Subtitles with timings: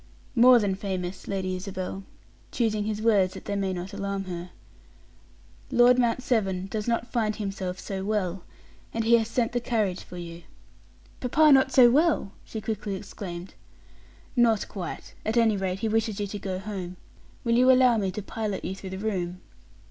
[0.35, 2.01] "More than famous, Lady Isabel,"
[2.51, 4.49] choosing his words, that they might not alarm her,
[5.69, 8.41] "Lord Mount Severn does not find himself so well,
[8.95, 10.41] and he has sent the carriage for you."
[11.19, 13.53] "Papa not so well!" she quickly exclaimed.
[14.35, 15.13] "Not quite.
[15.23, 16.97] At any rate, he wishes you to go home.
[17.43, 19.39] Will you allow me to pilot you through the room?"